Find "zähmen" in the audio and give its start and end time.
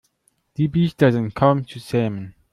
1.79-2.33